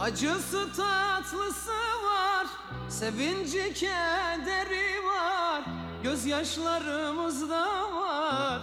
Acısı 0.00 0.72
tatlısı 0.76 1.70
var, 2.04 2.46
sevinci 2.88 3.74
kederi 3.74 5.04
var, 5.06 5.64
gözyaşlarımız 6.02 7.50
da 7.50 7.92
var. 7.92 8.62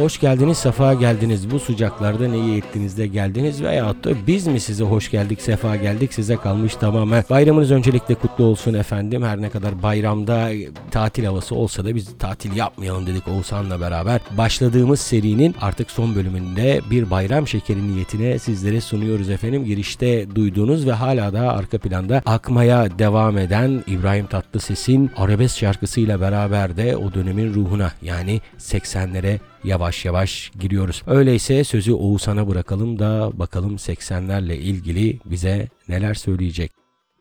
Hoş 0.00 0.20
geldiniz, 0.20 0.58
sefa 0.58 0.94
geldiniz. 0.94 1.50
Bu 1.50 1.60
sıcaklarda 1.60 2.28
ne 2.28 2.38
iyi 2.38 2.58
ettiniz 2.58 2.98
de 2.98 3.06
geldiniz 3.06 3.62
veyahut 3.62 4.04
da 4.04 4.10
biz 4.26 4.46
mi 4.46 4.60
size 4.60 4.84
hoş 4.84 5.10
geldik, 5.10 5.42
sefa 5.42 5.76
geldik 5.76 6.14
size 6.14 6.36
kalmış 6.36 6.76
tamamen. 6.76 7.24
Bayramınız 7.30 7.70
öncelikle 7.70 8.14
kutlu 8.14 8.44
olsun 8.44 8.74
efendim. 8.74 9.22
Her 9.22 9.42
ne 9.42 9.50
kadar 9.50 9.82
bayramda 9.82 10.50
tatil 10.90 11.24
havası 11.24 11.54
olsa 11.54 11.84
da 11.84 11.94
biz 11.94 12.18
tatil 12.18 12.56
yapmayalım 12.56 13.06
dedik 13.06 13.28
Oğuzhan'la 13.28 13.80
beraber. 13.80 14.20
Başladığımız 14.38 15.00
serinin 15.00 15.54
artık 15.60 15.90
son 15.90 16.14
bölümünde 16.14 16.80
bir 16.90 17.10
bayram 17.10 17.48
şekeri 17.48 17.94
niyetine 17.94 18.38
sizlere 18.38 18.80
sunuyoruz 18.80 19.30
efendim. 19.30 19.64
Girişte 19.64 20.34
duyduğunuz 20.34 20.86
ve 20.86 20.92
hala 20.92 21.32
da 21.32 21.52
arka 21.52 21.78
planda 21.78 22.22
akmaya 22.26 22.98
devam 22.98 23.38
eden 23.38 23.84
İbrahim 23.86 24.26
Tatlıses'in 24.26 25.10
arabesk 25.16 25.58
şarkısıyla 25.58 26.20
beraber 26.20 26.76
de 26.76 26.96
o 26.96 27.14
dönemin 27.14 27.54
ruhuna 27.54 27.92
yani 28.02 28.40
80'lere 28.58 29.38
yavaş 29.64 30.04
yavaş 30.04 30.50
giriyoruz. 30.58 31.02
Öyleyse 31.06 31.64
sözü 31.64 31.92
Oğuzhan'a 31.92 32.48
bırakalım 32.48 32.98
da 32.98 33.30
bakalım 33.38 33.76
80'lerle 33.76 34.54
ilgili 34.54 35.20
bize 35.24 35.68
neler 35.88 36.14
söyleyecek. 36.14 36.72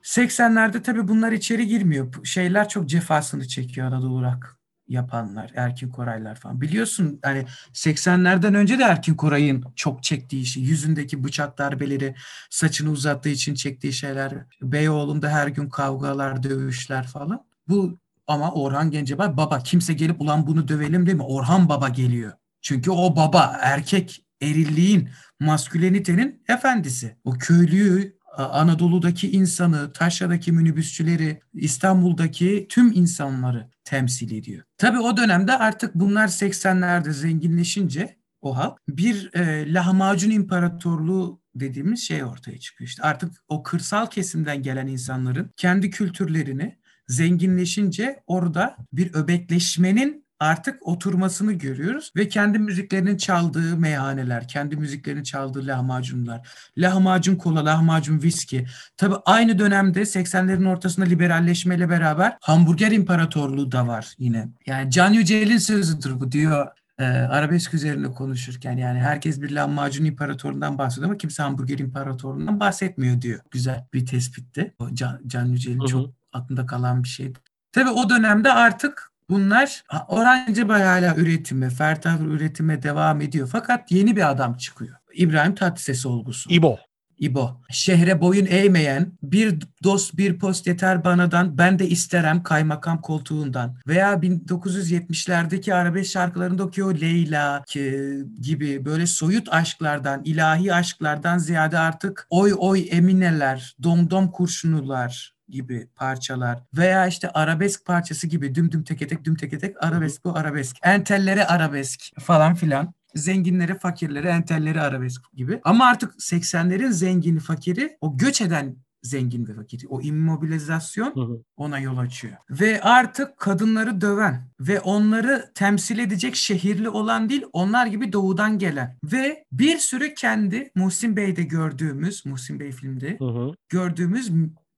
80'lerde 0.03 0.83
tabii 0.83 1.07
bunlar 1.07 1.31
içeri 1.31 1.67
girmiyor. 1.67 2.25
Şeyler 2.25 2.69
çok 2.69 2.89
cefasını 2.89 3.47
çekiyor 3.47 3.87
Anadolu 3.87 4.23
Rock 4.23 4.59
yapanlar, 4.89 5.51
Erkin 5.55 5.89
Koraylar 5.89 6.35
falan. 6.35 6.61
Biliyorsun 6.61 7.19
hani 7.23 7.45
80'lerden 7.73 8.55
önce 8.55 8.79
de 8.79 8.83
Erkin 8.83 9.15
Koray'ın 9.15 9.63
çok 9.75 10.03
çektiği 10.03 10.45
şey, 10.45 10.63
yüzündeki 10.63 11.23
bıçak 11.23 11.57
darbeleri, 11.57 12.15
saçını 12.49 12.91
uzattığı 12.91 13.29
için 13.29 13.55
çektiği 13.55 13.93
şeyler, 13.93 14.33
Beyoğlu'nda 14.61 15.29
her 15.29 15.47
gün 15.47 15.69
kavgalar, 15.69 16.43
dövüşler 16.43 17.07
falan. 17.07 17.45
Bu 17.67 17.99
ama 18.29 18.51
Orhan 18.51 18.91
Gencebay 18.91 19.37
baba 19.37 19.59
kimse 19.59 19.93
gelip 19.93 20.21
ulan 20.21 20.47
bunu 20.47 20.67
dövelim 20.67 21.05
değil 21.05 21.17
mi? 21.17 21.23
Orhan 21.23 21.69
baba 21.69 21.89
geliyor. 21.89 22.31
Çünkü 22.61 22.91
o 22.91 23.15
baba 23.15 23.57
erkek 23.61 24.25
erilliğin, 24.41 25.09
maskülenitenin 25.39 26.43
efendisi. 26.47 27.17
O 27.23 27.31
köylüyü, 27.31 28.19
Anadolu'daki 28.37 29.31
insanı, 29.31 29.93
Taşra'daki 29.93 30.51
minibüsçüleri, 30.51 31.41
İstanbul'daki 31.53 32.65
tüm 32.69 32.91
insanları 32.91 33.69
temsil 33.83 34.31
ediyor. 34.31 34.63
Tabii 34.77 34.99
o 34.99 35.17
dönemde 35.17 35.57
artık 35.57 35.95
bunlar 35.95 36.27
80'lerde 36.27 37.11
zenginleşince 37.11 38.19
o 38.41 38.57
halk 38.57 38.77
bir 38.89 39.33
e, 39.33 39.73
lahmacun 39.73 40.31
imparatorluğu 40.31 41.41
dediğimiz 41.55 41.99
şey 41.99 42.23
ortaya 42.23 42.59
çıkıyor. 42.59 42.87
İşte 42.87 43.03
artık 43.03 43.31
o 43.47 43.63
kırsal 43.63 44.05
kesimden 44.05 44.63
gelen 44.63 44.87
insanların 44.87 45.51
kendi 45.57 45.89
kültürlerini 45.89 46.78
zenginleşince 47.09 48.19
orada 48.27 48.75
bir 48.93 49.13
öbekleşmenin 49.13 50.29
artık 50.39 50.87
oturmasını 50.87 51.53
görüyoruz 51.53 52.11
ve 52.15 52.27
kendi 52.27 52.59
müziklerinin 52.59 53.17
çaldığı 53.17 53.77
meyhaneler, 53.77 54.47
kendi 54.47 54.77
müziklerinin 54.77 55.23
çaldığı 55.23 55.67
lahmacunlar, 55.67 56.47
lahmacun 56.77 57.35
kola, 57.35 57.65
lahmacun 57.65 58.21
viski. 58.21 58.65
Tabii 58.97 59.15
aynı 59.25 59.59
dönemde 59.59 60.01
80'lerin 60.01 60.67
ortasında 60.67 61.05
liberalleşmeyle 61.05 61.89
beraber 61.89 62.37
hamburger 62.41 62.91
imparatorluğu 62.91 63.71
da 63.71 63.87
var 63.87 64.15
yine. 64.17 64.47
Yani 64.65 64.91
Can 64.91 65.13
Yücel'in 65.13 65.57
sözüdür 65.57 66.19
bu 66.19 66.31
diyor 66.31 66.67
e, 66.99 67.03
arabesk 67.03 67.73
üzerine 67.73 68.07
konuşurken 68.07 68.77
yani 68.77 68.99
herkes 68.99 69.41
bir 69.41 69.51
lahmacun 69.51 70.05
imparatorundan 70.05 70.77
bahsediyor 70.77 71.09
ama 71.09 71.17
kimse 71.17 71.43
hamburger 71.43 71.79
imparatorundan 71.79 72.59
bahsetmiyor 72.59 73.21
diyor. 73.21 73.39
Güzel 73.51 73.87
bir 73.93 74.05
tespitti. 74.05 74.73
Can, 74.93 75.21
Can 75.27 75.45
Yücel'in 75.45 75.85
çok 75.85 76.18
aklında 76.33 76.65
kalan 76.65 77.03
bir 77.03 77.07
şeydi. 77.07 77.39
Tabii 77.71 77.89
o 77.89 78.09
dönemde 78.09 78.53
artık 78.53 79.11
bunlar 79.29 79.83
ha, 79.87 80.05
Orhan 80.09 80.45
Gencebay 80.47 80.83
hala 80.83 81.15
üretime, 81.15 81.69
Ferdi 81.69 82.01
Tayfur 82.01 82.25
üretime 82.27 82.83
devam 82.83 83.21
ediyor. 83.21 83.49
Fakat 83.51 83.91
yeni 83.91 84.15
bir 84.15 84.29
adam 84.31 84.57
çıkıyor. 84.57 84.95
İbrahim 85.13 85.55
Tatlıses 85.55 86.05
olgusu. 86.05 86.49
İbo. 86.49 86.77
İbo. 87.19 87.61
Şehre 87.69 88.21
boyun 88.21 88.45
eğmeyen, 88.45 89.11
bir 89.23 89.55
dost 89.83 90.17
bir 90.17 90.39
post 90.39 90.67
yeter 90.67 91.03
banadan, 91.03 91.57
ben 91.57 91.79
de 91.79 91.87
isterem 91.87 92.43
kaymakam 92.43 93.01
koltuğundan. 93.01 93.75
Veya 93.87 94.13
1970'lerdeki 94.13 95.73
arabesk 95.73 96.11
şarkılarındaki 96.11 96.83
o 96.83 96.93
Leyla 96.93 97.63
ki- 97.67 98.23
gibi 98.41 98.85
böyle 98.85 99.07
soyut 99.07 99.53
aşklardan, 99.53 100.21
ilahi 100.23 100.73
aşklardan 100.73 101.37
ziyade 101.37 101.79
artık 101.79 102.27
oy 102.29 102.53
oy 102.57 102.87
emineler, 102.91 103.75
domdom 103.83 104.31
kurşunular 104.31 105.38
gibi 105.49 105.87
parçalar 105.95 106.63
veya 106.77 107.07
işte 107.07 107.29
arabesk 107.29 107.85
parçası 107.85 108.27
gibi 108.27 108.55
düm 108.55 108.71
düm 108.71 108.83
teke 108.83 109.07
tek 109.07 109.23
düm 109.23 109.35
teke 109.35 109.59
tek 109.59 109.83
arabesk 109.83 110.25
bu 110.25 110.37
arabesk. 110.37 110.77
Entellere 110.83 111.45
arabesk 111.45 112.01
falan 112.19 112.55
filan 112.55 112.93
zenginleri, 113.15 113.79
fakirleri, 113.79 114.27
entelleri 114.27 114.81
arabesk 114.81 115.21
gibi. 115.33 115.61
Ama 115.63 115.85
artık 115.85 116.13
80'lerin 116.13 116.91
zengini, 116.91 117.39
fakiri 117.39 117.97
o 118.01 118.17
göç 118.17 118.41
eden 118.41 118.75
zengin 119.03 119.47
ve 119.47 119.53
fakiri. 119.53 119.87
O 119.87 120.01
immobilizasyon 120.01 121.15
Hı 121.15 121.21
hı. 121.21 121.43
ona 121.57 121.79
yol 121.79 121.97
açıyor. 121.97 122.33
Ve 122.49 122.81
artık 122.81 123.37
kadınları 123.37 124.01
döven 124.01 124.49
ve 124.59 124.79
onları 124.79 125.51
temsil 125.55 125.99
edecek 125.99 126.35
şehirli 126.35 126.89
olan 126.89 127.29
değil, 127.29 127.43
onlar 127.53 127.85
gibi 127.85 128.13
doğudan 128.13 128.57
gelen. 128.57 128.97
Ve 129.03 129.45
bir 129.51 129.77
sürü 129.77 130.13
kendi 130.13 130.71
Muhsin 130.75 131.17
Bey'de 131.17 131.43
gördüğümüz, 131.43 132.25
Muhsin 132.25 132.59
Bey 132.59 132.71
filmde 132.71 133.17
hı. 133.19 133.51
gördüğümüz 133.69 134.31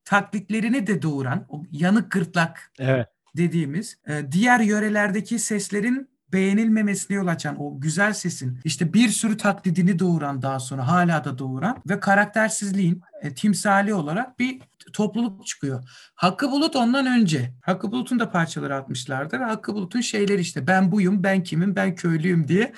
taklitlerini 0.06 0.88
de 0.88 1.02
doğuran, 1.02 1.46
o 1.50 1.64
yanık 1.72 2.12
gırtlak 2.12 2.72
Evet. 2.80 3.08
dediğimiz 3.38 3.98
e, 4.08 4.32
diğer 4.32 4.60
yörelerdeki 4.60 5.40
seslerin 5.40 6.12
beğenilmemesine 6.34 7.18
yol 7.18 7.28
açan 7.28 7.56
o 7.62 7.82
güzel 7.82 8.14
sesin 8.14 8.60
işte 8.64 8.94
bir 8.94 9.10
sürü 9.10 9.38
taklidini 9.38 10.00
doğuran 10.00 10.42
daha 10.42 10.60
sonra 10.60 10.88
hala 10.88 11.24
da 11.24 11.38
doğuran 11.38 11.78
ve 11.90 12.00
karaktersizliğin 12.00 13.02
e, 13.22 13.34
timsali 13.34 13.94
olarak 13.94 14.40
bir 14.40 14.62
topluluk 14.94 15.48
çıkıyor. 15.48 15.84
Hakkı 16.16 16.52
Bulut 16.52 16.76
ondan 16.76 17.06
önce. 17.06 17.54
Hakkı 17.62 17.92
Bulut'un 17.92 18.20
da 18.20 18.32
parçaları 18.32 18.76
atmışlardır. 18.76 19.40
Hakkı 19.40 19.74
Bulut'un 19.74 20.02
şeyleri 20.02 20.42
işte 20.42 20.68
ben 20.68 20.92
buyum, 20.92 21.24
ben 21.24 21.44
kimim, 21.44 21.76
ben 21.76 21.96
köylüyüm 21.96 22.48
diye 22.48 22.74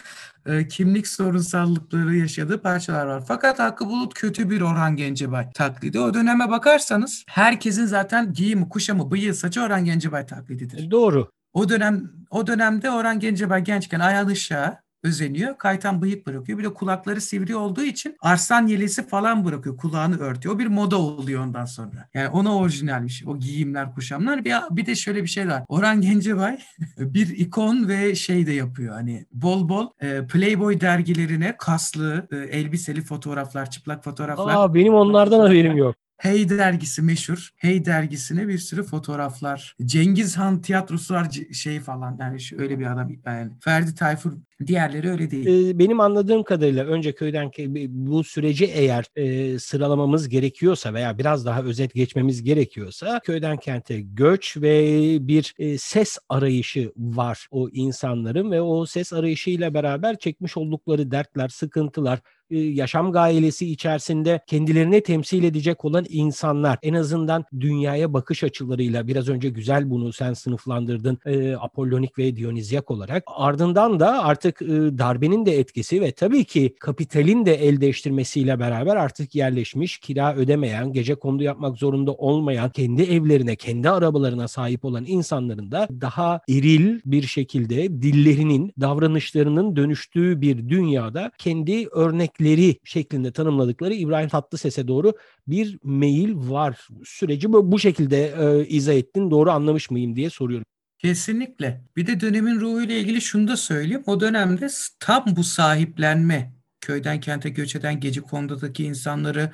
e, 0.46 0.68
kimlik 0.68 1.08
sorunsallıkları 1.08 2.16
yaşadığı 2.16 2.62
parçalar 2.62 3.06
var. 3.06 3.24
Fakat 3.28 3.60
Hakkı 3.60 3.86
Bulut 3.86 4.14
kötü 4.14 4.50
bir 4.50 4.62
Orhan 4.62 4.96
Gencebay 4.96 5.52
taklidi. 5.52 6.00
O 6.00 6.14
döneme 6.14 6.50
bakarsanız 6.50 7.24
herkesin 7.28 7.86
zaten 7.86 8.34
giyimi, 8.34 8.70
kuşamı, 8.70 9.12
bıyığı, 9.12 9.36
saçı 9.36 9.62
Orhan 9.62 9.86
Gencebay 9.86 10.26
taklididir. 10.26 10.92
Doğru. 10.92 11.30
O 11.54 11.70
dönem 11.70 12.12
o 12.30 12.48
dönemde 12.48 12.92
Orhan 12.92 13.20
Gencebay 13.20 13.64
gençken 13.64 14.00
Ayhan 14.00 14.30
Işık'a 14.30 14.83
özeniyor. 15.04 15.58
Kaytan 15.58 16.02
bıyık 16.02 16.28
bırakıyor. 16.28 16.60
Bir 16.60 16.64
de 16.64 16.74
kulakları 16.74 17.22
sivri 17.22 17.56
olduğu 17.56 17.84
için 17.84 18.18
arslan 18.22 18.68
yelesi 18.68 19.08
falan 19.08 19.46
bırakıyor. 19.46 19.78
Kulağını 19.78 20.20
örtüyor. 20.20 20.56
O 20.56 20.60
bir 20.60 20.68
moda 20.68 20.98
oluyor 20.98 21.44
ondan 21.44 21.66
sonra. 21.66 22.10
Yani 22.14 22.28
ona 22.30 22.58
orijinalmiş. 22.58 23.24
O 23.28 23.40
giyimler, 23.40 23.94
kuşamlar. 23.94 24.46
Bir, 24.46 24.54
bir 24.72 24.86
de 24.86 24.96
şöyle 24.96 25.24
bir 25.24 25.28
şey 25.28 25.48
var. 25.48 25.64
Orhan 25.68 26.02
Gencebay 26.02 26.60
bir 26.98 27.38
ikon 27.38 27.88
ve 27.88 28.16
şey 28.16 28.48
de 28.48 28.52
yapıyor. 28.52 28.94
Hani 28.94 29.26
bol 29.32 29.70
bol 29.70 29.88
e, 30.02 30.28
Playboy 30.28 30.82
dergilerine 30.82 31.56
kaslı, 31.58 32.28
e, 32.32 32.36
elbiseli 32.36 33.02
fotoğraflar, 33.02 33.70
çıplak 33.70 34.04
fotoğraflar. 34.04 34.56
Aa, 34.56 34.74
benim 34.74 34.94
onlardan 34.94 35.40
haberim 35.40 35.78
yok. 35.78 35.96
Hey 36.24 36.50
dergisi 36.50 37.02
meşhur. 37.02 37.50
Hey 37.56 37.86
dergisine 37.86 38.48
bir 38.48 38.58
sürü 38.58 38.84
fotoğraflar. 38.84 39.76
Cengiz 39.86 40.38
Han 40.38 40.62
tiyatrosu 40.62 41.14
var 41.14 41.28
şey 41.54 41.80
falan. 41.80 42.18
Yani 42.20 42.40
şu- 42.40 42.62
öyle 42.62 42.80
bir 42.80 42.92
adam. 42.94 43.12
Yani 43.26 43.52
Ferdi 43.60 43.96
Tayfur 43.96 44.32
diğerleri 44.68 45.10
öyle 45.10 45.32
değil. 45.32 45.70
Ee, 45.70 45.80
benim 45.80 46.00
anladığım 46.00 46.44
kadarıyla 46.44 46.86
önce 46.86 47.16
köyden 47.16 47.52
bu 47.90 48.24
süreci 48.24 48.66
eğer 48.66 49.06
e, 49.16 49.60
sıralamamız 49.60 50.30
gerekiyorsa 50.30 50.94
veya 50.94 51.18
biraz 51.18 51.46
daha 51.46 51.64
özet 51.64 51.94
geçmemiz 51.94 52.44
gerekiyorsa 52.44 53.20
köyden 53.20 53.58
kente 53.58 54.02
göç 54.02 54.58
ve 54.58 55.18
bir 55.28 55.54
e, 55.58 55.78
ses 55.78 56.18
arayışı 56.30 56.92
var 56.98 57.48
o 57.52 57.70
insanların 57.70 58.52
ve 58.52 58.62
o 58.62 58.86
ses 58.86 59.14
arayışıyla 59.14 59.74
beraber 59.74 60.18
çekmiş 60.18 60.58
oldukları 60.58 61.12
dertler, 61.12 61.50
sıkıntılar, 61.50 62.20
yaşam 62.58 63.12
gailesi 63.12 63.72
içerisinde 63.72 64.40
kendilerini 64.48 65.02
temsil 65.02 65.44
edecek 65.44 65.86
olan 65.86 66.06
insanlar 66.10 66.80
en 66.82 66.94
azından 66.94 67.46
dünyaya 67.60 68.14
bakış 68.14 68.44
açılarıyla 68.44 69.08
biraz 69.08 69.30
önce 69.30 69.50
güzel 69.50 69.90
bunu 69.90 70.14
sen 70.14 70.34
sınıflandırdın 70.34 71.20
e, 71.26 71.56
Apollonik 71.56 72.18
ve 72.20 72.36
Dionizyak 72.36 72.92
olarak. 72.92 73.24
Ardından 73.28 74.00
da 74.00 74.24
artık 74.24 74.62
e, 74.62 74.68
darbenin 74.68 75.46
de 75.46 75.60
etkisi 75.60 76.02
ve 76.02 76.12
tabii 76.12 76.44
ki 76.44 76.76
kapitalin 76.80 77.46
de 77.46 77.54
el 77.54 77.82
değiştirmesiyle 77.82 78.60
beraber 78.60 78.96
artık 78.96 79.36
yerleşmiş 79.36 79.98
kira 79.98 80.36
ödemeyen 80.36 80.94
gece 80.94 81.16
kondu 81.16 81.44
yapmak 81.44 81.78
zorunda 81.78 82.12
olmayan 82.14 82.70
kendi 82.70 83.02
evlerine 83.02 83.56
kendi 83.56 83.90
arabalarına 83.90 84.48
sahip 84.48 84.86
olan 84.86 85.06
insanların 85.08 85.72
da 85.72 85.88
daha 86.02 86.42
eril 86.50 87.00
bir 87.06 87.24
şekilde 87.24 88.02
dillerinin 88.02 88.74
davranışlarının 88.82 89.76
dönüştüğü 89.76 90.42
bir 90.42 90.70
dünyada 90.70 91.32
kendi 91.38 91.88
örnekleri 91.88 92.43
sahipleri 92.44 92.80
şeklinde 92.84 93.32
tanımladıkları 93.32 93.94
İbrahim 93.94 94.30
Tatlıses'e 94.30 94.88
doğru 94.88 95.14
bir 95.48 95.80
meyil 95.84 96.36
var. 96.36 96.88
Süreci 97.06 97.54
bu, 97.54 97.72
bu 97.72 97.80
şekilde 97.80 98.34
e, 98.40 98.68
izah 98.68 98.94
ettin. 98.94 99.32
Doğru 99.32 99.52
anlamış 99.52 99.92
mıyım 99.92 100.16
diye 100.16 100.30
soruyorum. 100.30 100.66
Kesinlikle. 101.00 101.82
Bir 101.96 102.08
de 102.08 102.20
dönemin 102.20 102.60
ruhuyla 102.60 102.96
ilgili 102.96 103.22
şunu 103.22 103.48
da 103.48 103.58
söyleyeyim. 103.58 104.04
O 104.06 104.20
dönemde 104.20 104.68
tam 105.00 105.24
bu 105.36 105.44
sahiplenme, 105.44 106.54
köyden 106.82 107.20
kente 107.20 107.50
göç 107.50 107.76
eden 107.76 108.00
gece 108.00 108.22
kondudaki 108.22 108.84
insanları 108.84 109.52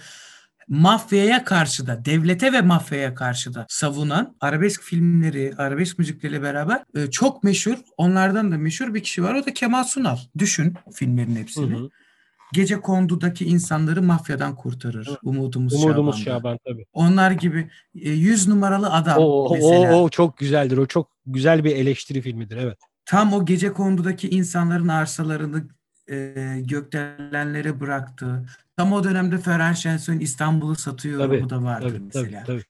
mafyaya 0.68 1.44
karşı 1.44 1.88
da, 1.88 2.06
devlete 2.06 2.54
ve 2.54 2.62
mafyaya 2.62 3.16
karşı 3.16 3.54
da 3.54 3.66
savunan 3.70 4.36
arabesk 4.42 4.84
filmleri, 4.84 5.54
arabesk 5.58 6.00
müzikleriyle 6.00 6.42
beraber 6.42 6.84
e, 6.96 7.12
çok 7.12 7.44
meşhur, 7.44 7.78
onlardan 7.98 8.52
da 8.52 8.58
meşhur 8.58 8.94
bir 8.94 9.04
kişi 9.04 9.24
var. 9.24 9.34
O 9.34 9.46
da 9.46 9.54
Kemal 9.54 9.84
Sunal. 9.84 10.18
Düşün 10.38 10.74
filmlerin 10.94 11.36
hepsini. 11.36 11.76
Hı 11.76 11.80
hı. 11.80 11.90
Gece 12.54 12.82
kondudaki 12.82 13.46
insanları 13.46 14.02
mafyadan 14.02 14.56
kurtarır. 14.56 15.10
Umudumuz, 15.24 15.74
Umudumuz 15.74 16.24
Şaban'da. 16.24 16.40
Şaban 16.40 16.60
tabii. 16.66 16.86
Onlar 16.94 17.32
gibi 17.32 17.70
e, 17.96 18.10
yüz 18.10 18.48
numaralı 18.48 18.94
adam 18.94 19.18
O, 19.18 19.24
o, 19.24 19.54
mesela. 19.56 19.96
o, 19.96 20.04
o 20.04 20.10
çok 20.10 20.38
güzeldir. 20.38 20.78
O 20.78 20.86
çok 20.86 21.12
güzel 21.26 21.64
bir 21.64 21.76
eleştiri 21.76 22.22
filmidir. 22.22 22.58
Evet. 22.58 22.78
Tam 23.06 23.34
o 23.34 23.46
gece 23.46 23.74
kondudaki 23.74 24.30
insanların 24.30 24.88
arsalarını 24.88 25.68
e, 26.12 26.34
gökdelenlere 26.66 27.80
bıraktı. 27.80 28.46
Tam 28.78 28.94
o 28.94 29.04
dönemde 29.04 29.38
Ferhan 29.38 29.74
Şensoy'un 29.74 30.20
İstanbul'u 30.20 30.76
satıyor 30.76 31.20
Tabii, 31.20 31.44
bu 31.44 31.50
da 31.50 31.64
vardır 31.64 31.90
Tabii, 31.90 32.10
tabii, 32.10 32.24
mesela. 32.26 32.44
tabii. 32.44 32.64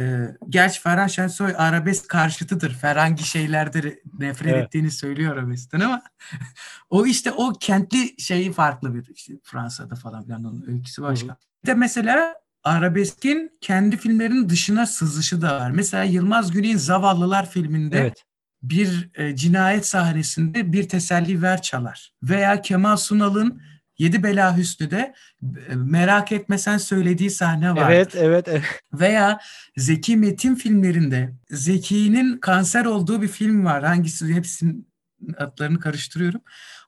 E, 0.00 0.26
gerçi 0.48 0.80
Ferhan 0.80 1.06
Şensoy 1.06 1.54
arabesk 1.56 2.08
karşıtıdır. 2.08 2.74
Ferhangi 2.74 3.22
şeylerde 3.24 4.00
nefret 4.18 4.52
Evet. 4.52 4.66
ettiğini 4.66 4.90
söylüyor 4.90 5.32
arabeskten 5.36 5.80
ama 5.80 6.02
o 6.90 7.06
işte 7.06 7.32
o 7.32 7.52
kentli 7.52 8.20
şeyi 8.20 8.52
farklı 8.52 8.94
bir 8.94 9.10
işte 9.14 9.34
Fransa'da 9.42 9.94
falan 9.94 10.24
filan 10.24 10.44
onun 10.44 10.64
öyküsü 10.68 11.02
başka. 11.02 11.36
Bir 11.64 11.68
de 11.68 11.74
mesela 11.74 12.34
arabeskin 12.64 13.50
kendi 13.60 13.96
filmlerinin 13.96 14.48
dışına 14.48 14.86
sızışı 14.86 15.42
da 15.42 15.60
var. 15.60 15.70
Mesela 15.70 16.04
Yılmaz 16.04 16.50
Güney'in 16.50 16.76
Zavallılar 16.76 17.50
filminde 17.50 17.98
Evet. 18.00 18.24
bir 18.62 19.10
e, 19.14 19.36
cinayet 19.36 19.86
sahnesinde 19.86 20.72
bir 20.72 20.88
teselli 20.88 21.42
ver 21.42 21.62
çalar. 21.62 22.12
Veya 22.22 22.62
Kemal 22.62 22.96
Sunal'ın 22.96 23.62
Yedi 23.98 24.22
Bela 24.22 24.56
Hüsnü'de 24.56 25.14
e, 25.42 25.74
merak 25.74 26.32
etmesen 26.32 26.78
söylediği 26.78 27.30
sahne 27.30 27.76
var. 27.76 27.90
Evet, 27.92 28.14
evet, 28.16 28.48
evet. 28.48 28.62
Veya 28.92 29.40
Zeki 29.76 30.16
Metin 30.16 30.54
filmlerinde 30.54 31.34
Zeki'nin 31.50 32.38
kanser 32.38 32.84
olduğu 32.84 33.22
bir 33.22 33.28
film 33.28 33.64
var. 33.64 33.84
Hangisi 33.84 34.34
hepsinin 34.34 34.88
adlarını 35.36 35.80
karıştırıyorum. 35.80 36.40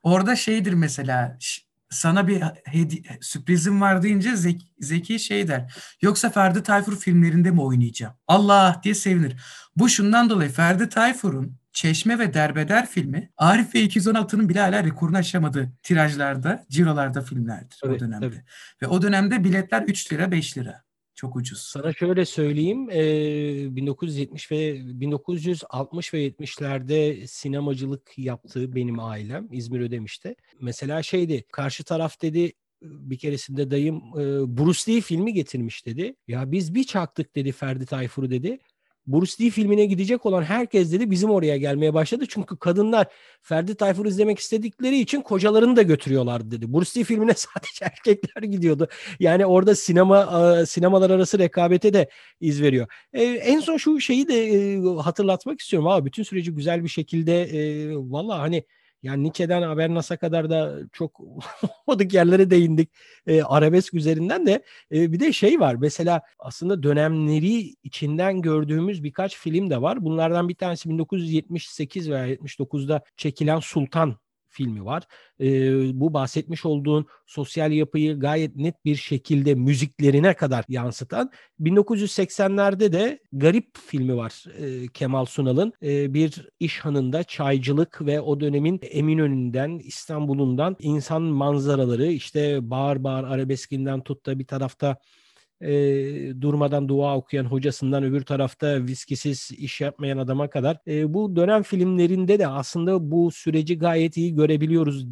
Orada 0.02 0.36
şeydir 0.36 0.72
mesela 0.72 1.38
sana 1.90 2.28
bir 2.28 2.42
hedi- 2.64 3.18
sürprizim 3.20 3.80
var 3.80 4.02
deyince 4.02 4.36
Zeki, 4.36 4.66
Zeki 4.80 5.18
şey 5.18 5.48
der. 5.48 5.74
Yoksa 6.02 6.30
Ferdi 6.30 6.62
Tayfur 6.62 6.96
filmlerinde 6.96 7.50
mi 7.50 7.60
oynayacağım? 7.62 8.14
Allah 8.28 8.80
diye 8.84 8.94
sevinir. 8.94 9.36
Bu 9.76 9.88
şundan 9.88 10.30
dolayı 10.30 10.50
Ferdi 10.50 10.88
Tayfur'un 10.88 11.59
Çeşme 11.72 12.18
ve 12.18 12.34
Derbeder 12.34 12.86
filmi 12.86 13.30
Arif 13.36 13.74
ve 13.74 13.78
216'nın 13.84 14.48
bile 14.48 14.60
hala 14.60 14.84
rekorunu 14.84 15.16
aşamadığı 15.16 15.72
tirajlarda, 15.82 16.66
cirolarda 16.70 17.22
filmlerdir 17.22 17.78
Tabii, 17.82 17.94
o 17.94 17.98
dönemde. 17.98 18.26
tabii. 18.26 18.42
Ve 18.82 18.86
o 18.86 19.02
dönemde 19.02 19.44
biletler 19.44 19.82
3 19.82 20.12
lira 20.12 20.30
5 20.32 20.58
lira. 20.58 20.82
Çok 21.14 21.36
ucuz. 21.36 21.58
Sana 21.62 21.92
şöyle 21.92 22.24
söyleyeyim, 22.24 22.90
eee, 22.90 23.66
1970 23.76 24.50
ve 24.52 24.80
1960 25.00 26.14
ve 26.14 26.20
70'lerde 26.20 27.26
sinemacılık 27.26 28.10
yaptığı 28.18 28.74
benim 28.76 29.00
ailem 29.00 29.48
İzmir 29.52 29.80
Ödemiş'te. 29.80 30.34
Mesela 30.60 31.02
şeydi, 31.02 31.44
karşı 31.52 31.84
taraf 31.84 32.22
dedi 32.22 32.52
bir 32.82 33.18
keresinde 33.18 33.70
dayım 33.70 33.96
eee, 34.16 34.22
Bruce 34.58 34.92
Lee 34.92 35.00
filmi 35.00 35.32
getirmiş 35.34 35.86
dedi. 35.86 36.14
Ya 36.28 36.52
biz 36.52 36.74
bir 36.74 36.84
çaktık 36.84 37.36
dedi 37.36 37.52
Ferdi 37.52 37.86
Tayfur'u 37.86 38.30
dedi. 38.30 38.58
Bruce 39.12 39.44
Lee 39.44 39.50
filmine 39.50 39.86
gidecek 39.86 40.26
olan 40.26 40.42
herkes 40.42 40.92
dedi 40.92 41.10
bizim 41.10 41.30
oraya 41.30 41.56
gelmeye 41.56 41.94
başladı. 41.94 42.24
Çünkü 42.28 42.56
kadınlar 42.56 43.06
Ferdi 43.42 43.74
Tayfur'u 43.74 44.08
izlemek 44.08 44.38
istedikleri 44.38 44.98
için 44.98 45.20
kocalarını 45.20 45.76
da 45.76 45.82
götürüyorlardı 45.82 46.50
dedi. 46.50 46.72
Bruce 46.72 47.00
Lee 47.00 47.04
filmine 47.04 47.34
sadece 47.36 47.84
erkekler 47.84 48.42
gidiyordu. 48.42 48.88
Yani 49.20 49.46
orada 49.46 49.74
sinema 49.74 50.50
e, 50.60 50.66
sinemalar 50.66 51.10
arası 51.10 51.38
rekabete 51.38 51.92
de 51.92 52.08
iz 52.40 52.62
veriyor. 52.62 52.86
E, 53.12 53.24
en 53.24 53.60
son 53.60 53.76
şu 53.76 54.00
şeyi 54.00 54.28
de 54.28 54.46
e, 54.46 54.80
hatırlatmak 55.02 55.60
istiyorum. 55.60 55.88
Abi 55.88 56.06
bütün 56.06 56.22
süreci 56.22 56.54
güzel 56.54 56.84
bir 56.84 56.88
şekilde 56.88 57.50
valla 57.96 58.38
hani 58.38 58.64
yani 59.02 59.24
Nietzsche'den 59.24 59.62
Habernas'a 59.62 60.16
kadar 60.16 60.50
da 60.50 60.78
çok 60.92 61.20
olmadık 61.86 62.14
yerlere 62.14 62.50
değindik. 62.50 62.90
E, 63.26 63.42
arabesk 63.42 63.94
üzerinden 63.94 64.46
de 64.46 64.64
e, 64.92 65.12
bir 65.12 65.20
de 65.20 65.32
şey 65.32 65.60
var. 65.60 65.74
Mesela 65.74 66.22
aslında 66.38 66.82
dönemleri 66.82 67.74
içinden 67.82 68.42
gördüğümüz 68.42 69.04
birkaç 69.04 69.36
film 69.36 69.70
de 69.70 69.82
var. 69.82 70.04
Bunlardan 70.04 70.48
bir 70.48 70.54
tanesi 70.54 70.88
1978 70.88 72.10
veya 72.10 72.34
79'da 72.34 73.02
çekilen 73.16 73.60
Sultan 73.60 74.16
filmi 74.50 74.84
var. 74.84 75.02
E, 75.40 75.46
bu 76.00 76.14
bahsetmiş 76.14 76.66
olduğun 76.66 77.06
sosyal 77.26 77.72
yapıyı 77.72 78.20
gayet 78.20 78.56
net 78.56 78.84
bir 78.84 78.96
şekilde 78.96 79.54
müziklerine 79.54 80.34
kadar 80.34 80.64
yansıtan 80.68 81.30
1980'lerde 81.60 82.92
de 82.92 83.20
Garip 83.32 83.78
filmi 83.86 84.16
var 84.16 84.44
e, 84.58 84.88
Kemal 84.88 85.24
Sunal'ın. 85.24 85.72
E, 85.82 86.14
bir 86.14 86.48
iş 86.60 86.78
hanında 86.78 87.24
çaycılık 87.24 88.06
ve 88.06 88.20
o 88.20 88.40
dönemin 88.40 88.80
Eminönü'nden, 88.82 89.78
İstanbul'undan 89.78 90.76
insan 90.78 91.22
manzaraları 91.22 92.06
işte 92.06 92.70
bağır 92.70 93.04
bağır 93.04 93.24
arabeskinden 93.24 94.00
tut 94.00 94.26
da 94.26 94.38
bir 94.38 94.46
tarafta 94.46 94.96
e, 95.60 95.72
durmadan 96.40 96.88
dua 96.88 97.16
okuyan 97.16 97.44
hocasından 97.44 98.04
öbür 98.04 98.20
tarafta 98.20 98.86
viskisiz 98.86 99.50
iş 99.58 99.80
yapmayan 99.80 100.18
adama 100.18 100.50
kadar 100.50 100.78
e, 100.86 101.14
bu 101.14 101.36
dönem 101.36 101.62
filmlerinde 101.62 102.38
de 102.38 102.46
aslında 102.46 103.10
bu 103.10 103.30
süreci 103.30 103.78
gayet 103.78 104.16
iyi 104.16 104.34
görebiliyoruz 104.34 105.06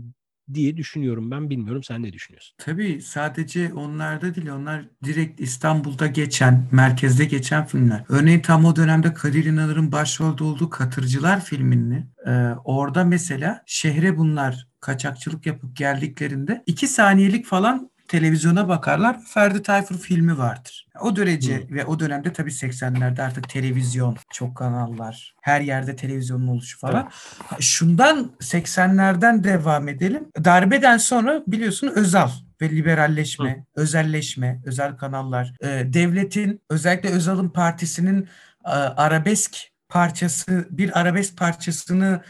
diye 0.55 0.77
düşünüyorum 0.77 1.31
ben 1.31 1.51
bilmiyorum 1.51 1.83
sen 1.83 2.03
ne 2.03 2.13
düşünüyorsun? 2.13 2.57
Tabii 2.59 3.03
sadece 3.03 3.75
onlarda 3.75 4.35
değil 4.35 4.51
onlar 4.51 4.85
direkt 5.05 5.41
İstanbul'da 5.41 6.07
geçen, 6.07 6.69
merkezde 6.73 7.25
geçen 7.25 7.67
filmler. 7.67 8.05
Örneğin 8.09 8.41
tam 8.41 8.65
o 8.65 8.77
dönemde 8.77 9.15
Kadir 9.15 9.45
İnanır'ın 9.45 9.93
başrolde 9.93 10.45
olduğu 10.45 10.71
Katırcılar 10.71 11.45
filmini 11.45 12.07
e, 12.27 12.31
orada 12.65 13.05
mesela 13.05 13.63
şehre 13.67 14.19
bunlar 14.19 14.69
kaçakçılık 14.81 15.47
yapıp 15.47 15.77
geldiklerinde 15.77 16.63
iki 16.67 16.89
saniyelik 16.89 17.47
falan 17.47 17.91
televizyona 18.09 18.69
bakarlar. 18.69 19.21
Ferdi 19.25 19.63
Tayfur 19.63 19.99
filmi 19.99 20.39
vardır. 20.39 20.87
O 21.01 21.17
derece 21.17 21.67
ve 21.71 21.85
o 21.85 22.01
dönemde 22.01 22.33
tabii 22.33 22.51
80'lerde 22.51 23.23
artık 23.23 23.49
televizyon, 23.49 24.17
çok 24.33 24.57
kanallar, 24.57 25.35
her 25.41 25.61
yerde 25.61 25.97
televizyonun 25.97 26.49
oluşu 26.49 26.79
falan. 26.79 27.11
Şundan 27.61 28.31
80'lerden 28.41 29.45
devam 29.45 29.89
edelim. 29.89 30.29
Darbeden 30.45 30.97
sonra 30.97 31.43
biliyorsun 31.47 31.93
Özal 31.95 32.31
ve 32.61 32.71
liberalleşme, 32.71 33.65
özelleşme, 33.77 34.61
özel 34.65 34.97
kanallar, 34.97 35.53
e, 35.61 35.67
devletin 35.93 36.61
özellikle 36.71 37.09
Özal'ın 37.09 37.49
partisinin 37.49 38.29
e, 38.65 38.71
arabesk 38.71 39.69
parçası, 39.89 40.67
bir 40.71 41.01
arabesk 41.01 41.37
parçasını 41.37 42.23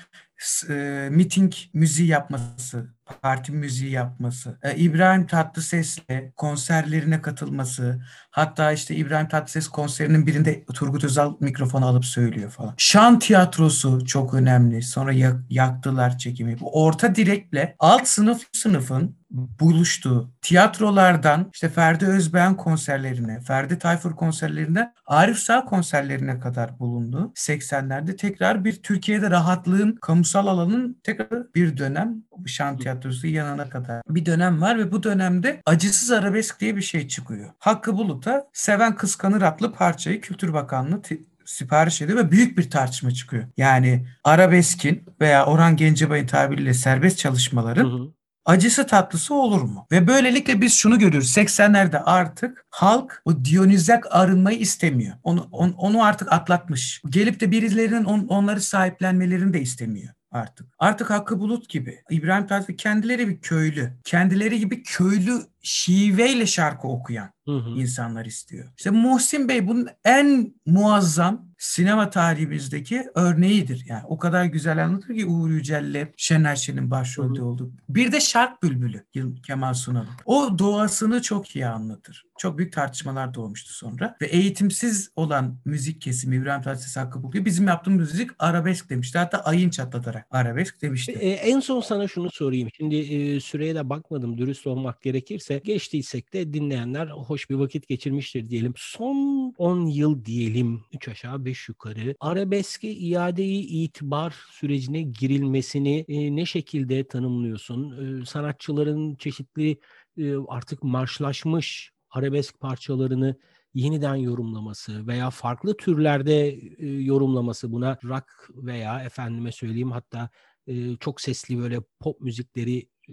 e, 0.71 1.09
miting 1.11 1.53
müziği 1.73 2.09
yapması, 2.09 2.95
parti 3.23 3.53
müziği 3.53 3.91
yapması, 3.91 4.59
e, 4.63 4.77
İbrahim 4.77 5.27
Tatlıses'le 5.27 6.35
konserlerine 6.37 7.23
katılması, 7.23 8.03
hatta 8.31 8.73
işte 8.73 8.95
İbrahim 8.95 9.29
Tatlıses 9.29 9.69
konserinin 9.69 10.27
birinde 10.27 10.65
Turgut 10.65 11.05
Özal 11.05 11.37
mikrofonu 11.41 11.87
alıp 11.87 12.05
söylüyor 12.05 12.51
falan. 12.51 12.75
Şan 12.77 13.19
tiyatrosu 13.19 14.07
çok 14.07 14.35
önemli. 14.35 14.83
Sonra 14.83 15.13
yak- 15.13 15.43
yaktılar 15.51 16.19
çekimi. 16.19 16.61
Bu 16.61 16.85
orta 16.85 17.15
direkle 17.15 17.77
alt 17.79 18.09
sınıf 18.09 18.47
sınıfın 18.53 19.18
buluştuğu 19.31 20.31
tiyatrolardan 20.43 21.51
işte 21.55 21.69
Ferdi 21.69 22.07
Özbeğen 22.07 22.57
konserlerine, 22.57 23.41
Ferdi 23.41 23.79
Tayfur 23.79 24.17
konserlerine, 24.17 24.93
Arif 25.07 25.39
Sağ 25.39 25.65
konserlerine 25.65 26.41
kadar 26.41 26.79
bulundu. 26.79 27.33
80'lerde 27.35 28.17
tekrar 28.17 28.65
bir 28.65 28.83
Türkiye'de 28.83 29.31
rahatlığın, 29.31 29.99
kamusal 30.03 30.47
alanın 30.47 31.01
tekrar 31.05 31.55
bir 31.55 31.77
dönem 31.77 32.23
şan 32.47 32.79
tiyatrosu 32.79 33.27
yanana 33.27 33.69
kadar 33.69 34.03
bir 34.09 34.27
dönem 34.27 34.61
var 34.61 34.79
ve 34.79 34.93
bu 34.93 35.03
dönemde 35.03 35.63
acısız 35.67 36.11
arabesk 36.11 36.61
diye 36.61 36.77
bir 36.77 36.83
şey 36.83 37.09
çıkıyor. 37.09 37.51
Hakkı 37.59 37.97
Bulut'a 37.97 38.47
Seven 38.53 38.95
Kıskanır 38.95 39.43
adlı 39.43 39.73
parçayı 39.73 40.21
Kültür 40.21 40.53
Bakanlığı 40.53 41.03
sipariş 41.45 42.03
ediyor 42.03 42.19
ve 42.19 42.31
büyük 42.31 42.59
bir 42.59 42.71
tartışma 42.71 43.11
çıkıyor. 43.11 43.45
Yani 43.57 44.07
arabeskin 44.25 45.05
veya 45.21 45.47
Orhan 45.47 45.77
Gencebay'ın 45.77 46.27
tabiriyle 46.27 46.75
serbest 46.75 47.19
çalışmaların 47.19 48.15
acısı 48.49 48.87
tatlısı 48.87 49.35
olur 49.35 49.63
mu? 49.63 49.87
Ve 49.93 50.07
böylelikle 50.07 50.61
biz 50.61 50.73
şunu 50.75 50.99
görüyoruz. 50.99 51.37
80'lerde 51.37 51.99
artık 51.99 52.65
halk 52.71 53.23
o 53.25 53.45
Dionizak 53.45 54.07
arınmayı 54.11 54.59
istemiyor. 54.59 55.15
Onu, 55.23 55.49
on- 55.53 55.73
onu 55.73 56.05
artık 56.05 56.33
atlatmış. 56.33 57.03
Gelip 57.09 57.41
de 57.41 57.51
birilerinin 57.51 58.05
on- 58.05 58.27
onları 58.27 58.61
sahiplenmelerini 58.61 59.53
de 59.53 59.61
istemiyor. 59.61 60.15
artık. 60.33 60.67
Artık 60.79 61.11
Hakkı 61.11 61.41
Bulut 61.41 61.69
gibi. 61.69 61.99
İbrahim 62.11 62.47
Tatlıses 62.47 62.77
kendileri 62.77 63.29
bir 63.29 63.41
köylü. 63.41 63.93
Kendileri 64.05 64.59
gibi 64.59 64.83
köylü 64.83 65.33
şiveyle 65.63 66.47
şarkı 66.47 66.89
okuyan 66.89 67.31
Hı 67.45 67.57
hı. 67.57 67.71
insanlar 67.71 68.25
istiyor. 68.25 68.73
İşte 68.77 68.91
Muhsin 68.91 69.49
Bey 69.49 69.69
bunun 69.69 69.89
en 70.05 70.55
muazzam 70.67 71.48
sinema 71.59 72.11
tarihimizdeki 72.11 73.07
örneğidir. 73.15 73.85
Yani 73.89 74.03
o 74.07 74.19
kadar 74.19 74.45
güzel 74.45 74.85
anlatır 74.85 75.15
ki 75.15 75.27
Uğur 75.27 75.51
Yücel'le 75.51 76.07
Şener 76.17 76.57
Şen'in 76.57 76.91
başrolde 76.91 77.43
olduğu. 77.43 77.71
Bir 77.89 78.13
de 78.13 78.21
Şark 78.21 78.63
Bülbülü 78.63 79.05
Kemal 79.47 79.75
Sunal'ın. 79.75 80.09
O 80.25 80.59
doğasını 80.59 81.23
çok 81.23 81.57
iyi 81.57 81.67
anlatır. 81.67 82.25
Çok 82.39 82.59
büyük 82.59 82.73
tartışmalar 82.73 83.35
doğmuştu 83.35 83.73
sonra. 83.73 84.17
Ve 84.23 84.27
eğitimsiz 84.27 85.11
olan 85.17 85.59
müzik 85.65 86.01
kesimi 86.01 86.37
İbrahim 86.37 86.63
Tatlıses 86.63 86.97
Hakkı 86.97 87.23
Bulut 87.23 87.35
bizim 87.35 87.67
yaptığımız 87.67 88.13
müzik 88.13 88.31
arabesk 88.39 88.91
demişti. 88.91 89.19
Hatta 89.19 89.39
ayın 89.39 89.71
çatlatarak 89.71 90.27
arabesk 90.31 90.83
demişti. 90.83 91.13
E, 91.13 91.31
en 91.31 91.61
son 91.61 91.81
sana 91.81 92.09
şunu 92.09 92.31
sorayım. 92.31 92.69
Şimdi 92.77 92.97
e, 92.97 93.41
süreye 93.41 93.75
de 93.75 93.89
bakmadım 93.89 94.39
dürüst 94.39 94.67
olmak 94.67 95.03
gerekirse. 95.03 95.61
Geçtiysek 95.65 96.33
de 96.33 96.53
dinleyenler 96.53 97.09
hoş 97.09 97.51
bir 97.51 97.55
vakit 97.55 97.89
geçirmiştir 97.89 98.49
diyelim. 98.49 98.73
Son 98.77 99.55
10 99.59 99.87
yıl 99.87 100.25
diyelim 100.25 100.85
3 100.93 101.09
aşağı 101.09 101.45
5 101.49 101.69
yukarı 101.69 102.15
arabeske 102.21 102.91
iadeyi 102.91 103.67
itibar 103.67 104.35
sürecine 104.51 105.03
girilmesini 105.03 106.05
e, 106.09 106.37
ne 106.37 106.47
şekilde 106.47 107.09
tanımlıyorsun? 107.09 107.83
E, 108.23 108.27
sanatçıların 108.27 109.15
çeşitli 109.15 109.79
e, 110.19 110.35
artık 110.49 110.83
marşlaşmış 110.83 111.93
arabesk 112.11 112.61
parçalarını 112.61 113.37
yeniden 113.75 114.15
yorumlaması 114.15 115.07
veya 115.07 115.31
farklı 115.31 115.77
türlerde 115.77 116.49
e, 116.79 116.87
yorumlaması 116.87 117.73
buna 117.73 117.99
rock 118.05 118.51
veya 118.51 119.03
efendime 119.03 119.53
söyleyeyim 119.53 119.93
hatta 119.93 120.31
e, 120.67 120.97
çok 120.97 121.21
sesli 121.21 121.59
böyle 121.59 121.81
pop 122.01 122.21
müzikleri 122.21 122.79
e, 123.09 123.13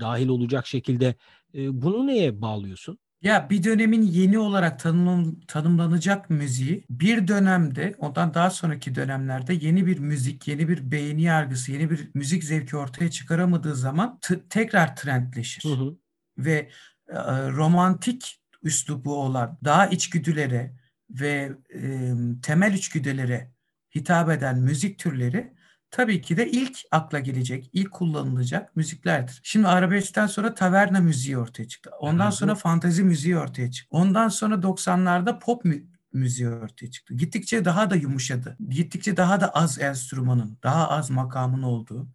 dahil 0.00 0.28
olacak 0.28 0.66
şekilde 0.66 1.14
e, 1.54 1.82
bunu 1.82 2.06
neye 2.06 2.40
bağlıyorsun? 2.42 2.98
Ya 3.26 3.50
bir 3.50 3.64
dönemin 3.64 4.02
yeni 4.02 4.38
olarak 4.38 4.80
tanımlan- 4.80 5.46
tanımlanacak 5.46 6.30
müziği 6.30 6.84
bir 6.90 7.28
dönemde 7.28 7.94
ondan 7.98 8.34
daha 8.34 8.50
sonraki 8.50 8.94
dönemlerde 8.94 9.54
yeni 9.54 9.86
bir 9.86 9.98
müzik, 9.98 10.48
yeni 10.48 10.68
bir 10.68 10.90
beğeni 10.90 11.22
yargısı, 11.22 11.72
yeni 11.72 11.90
bir 11.90 12.10
müzik 12.14 12.44
zevki 12.44 12.76
ortaya 12.76 13.10
çıkaramadığı 13.10 13.74
zaman 13.74 14.18
t- 14.22 14.48
tekrar 14.48 14.96
trendleşir. 14.96 15.64
Hı 15.64 15.74
hı. 15.74 15.96
Ve 16.38 16.70
e, 17.08 17.16
romantik 17.50 18.40
üslubu 18.62 19.14
olan 19.14 19.58
daha 19.64 19.86
içgüdülere 19.86 20.76
ve 21.10 21.52
e, 21.74 22.12
temel 22.42 22.74
içgüdülere 22.74 23.52
hitap 23.94 24.30
eden 24.30 24.58
müzik 24.58 24.98
türleri 24.98 25.52
tabii 25.90 26.20
ki 26.20 26.36
de 26.36 26.50
ilk 26.50 26.78
akla 26.90 27.18
gelecek, 27.18 27.70
ilk 27.72 27.90
kullanılacak 27.90 28.76
müziklerdir. 28.76 29.40
Şimdi 29.42 29.68
arabeskten 29.68 30.26
sonra 30.26 30.54
taverna 30.54 31.00
müziği 31.00 31.38
ortaya 31.38 31.68
çıktı. 31.68 31.90
Ondan 32.00 32.30
sonra 32.30 32.54
fantezi 32.54 33.04
müziği 33.04 33.38
ortaya 33.38 33.70
çıktı. 33.70 33.96
Ondan 33.96 34.28
sonra 34.28 34.54
90'larda 34.62 35.38
pop 35.38 35.64
mü- 35.64 35.86
müziği 36.12 36.48
ortaya 36.48 36.90
çıktı. 36.90 37.14
Gittikçe 37.14 37.64
daha 37.64 37.90
da 37.90 37.96
yumuşadı. 37.96 38.56
Gittikçe 38.68 39.16
daha 39.16 39.40
da 39.40 39.48
az 39.48 39.78
enstrümanın, 39.80 40.58
daha 40.62 40.88
az 40.88 41.10
makamın 41.10 41.62
olduğu. 41.62 42.08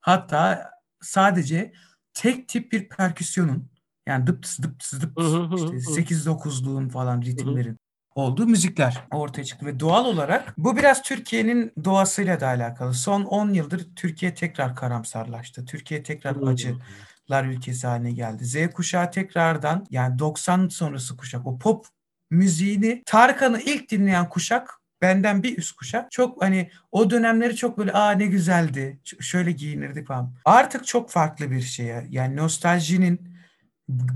Hatta 0.00 0.70
sadece 1.00 1.72
tek 2.14 2.48
tip 2.48 2.72
bir 2.72 2.88
perküsyonun 2.88 3.70
yani 4.06 4.26
hı 4.26 5.26
hı 5.26 5.56
hı. 5.56 5.76
işte 5.76 6.02
8-9'luğun 6.02 6.88
falan 6.88 7.22
ritimlerin 7.22 7.79
olduğu 8.14 8.46
müzikler 8.46 9.04
ortaya 9.10 9.44
çıktı 9.44 9.66
ve 9.66 9.80
doğal 9.80 10.04
olarak 10.04 10.54
bu 10.58 10.76
biraz 10.76 11.02
Türkiye'nin 11.02 11.72
doğasıyla 11.84 12.40
da 12.40 12.46
alakalı. 12.46 12.94
Son 12.94 13.24
10 13.24 13.52
yıldır 13.52 13.86
Türkiye 13.96 14.34
tekrar 14.34 14.76
karamsarlaştı. 14.76 15.64
Türkiye 15.64 16.02
tekrar 16.02 16.36
acılar 16.36 17.44
ülkesi 17.44 17.86
haline 17.86 18.12
geldi. 18.12 18.44
Z 18.44 18.56
kuşağı 18.74 19.10
tekrardan 19.10 19.86
yani 19.90 20.18
90 20.18 20.68
sonrası 20.68 21.16
kuşak 21.16 21.46
o 21.46 21.58
pop 21.58 21.86
müziğini 22.30 23.02
Tarkan'ı 23.06 23.60
ilk 23.60 23.90
dinleyen 23.90 24.28
kuşak 24.28 24.80
benden 25.02 25.42
bir 25.42 25.58
üst 25.58 25.76
kuşak 25.76 26.10
çok 26.10 26.42
hani 26.42 26.70
o 26.92 27.10
dönemleri 27.10 27.56
çok 27.56 27.78
böyle 27.78 27.92
aa 27.92 28.10
ne 28.10 28.26
güzeldi 28.26 29.00
şöyle 29.20 29.52
giyinirdik 29.52 30.06
falan. 30.08 30.34
Artık 30.44 30.86
çok 30.86 31.10
farklı 31.10 31.50
bir 31.50 31.60
şeye 31.60 32.06
yani 32.10 32.36
nostaljinin 32.36 33.29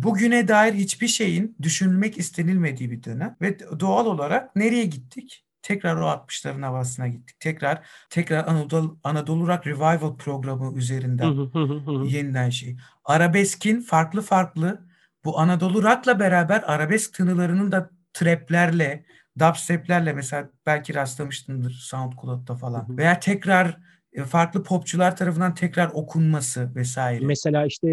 bugüne 0.02 0.48
dair 0.48 0.74
hiçbir 0.74 1.08
şeyin 1.08 1.56
düşünülmek 1.62 2.18
istenilmediği 2.18 2.90
bir 2.90 3.02
dönem 3.02 3.36
ve 3.40 3.58
doğal 3.80 4.06
olarak 4.06 4.56
nereye 4.56 4.84
gittik? 4.84 5.44
Tekrar 5.62 5.96
o 5.96 6.04
60'ların 6.04 6.62
havasına 6.62 7.08
gittik. 7.08 7.40
Tekrar 7.40 7.86
tekrar 8.10 8.46
Anadolu, 8.46 8.98
Anadolu 9.04 9.48
Rock 9.48 9.66
Revival 9.66 10.16
programı 10.16 10.78
üzerinden 10.78 11.36
yeniden 12.04 12.50
şey. 12.50 12.76
Arabeskin 13.04 13.80
farklı 13.80 14.22
farklı 14.22 14.86
bu 15.24 15.38
Anadolu 15.38 15.82
Rock'la 15.82 16.20
beraber 16.20 16.62
arabesk 16.66 17.14
tınılarının 17.14 17.72
da 17.72 17.90
traplerle, 18.12 19.04
dubsteplerle 19.38 20.12
mesela 20.12 20.50
belki 20.66 20.94
rastlamıştındır 20.94 21.70
SoundCloud'da 21.70 22.54
falan. 22.56 22.98
Veya 22.98 23.20
tekrar 23.20 23.78
farklı 24.22 24.62
popçular 24.62 25.16
tarafından 25.16 25.54
tekrar 25.54 25.90
okunması 25.94 26.70
vesaire. 26.74 27.26
Mesela 27.26 27.66
işte 27.66 27.88